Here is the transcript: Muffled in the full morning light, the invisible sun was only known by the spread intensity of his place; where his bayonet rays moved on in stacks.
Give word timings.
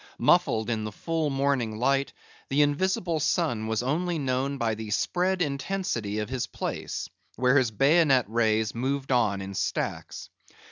Muffled 0.17 0.71
in 0.71 0.83
the 0.83 0.91
full 0.91 1.29
morning 1.29 1.77
light, 1.77 2.11
the 2.49 2.63
invisible 2.63 3.19
sun 3.19 3.67
was 3.67 3.83
only 3.83 4.17
known 4.17 4.57
by 4.57 4.73
the 4.73 4.89
spread 4.89 5.43
intensity 5.43 6.17
of 6.17 6.27
his 6.29 6.47
place; 6.47 7.07
where 7.35 7.55
his 7.55 7.69
bayonet 7.69 8.25
rays 8.27 8.73
moved 8.73 9.11
on 9.11 9.43
in 9.43 9.53
stacks. 9.53 10.31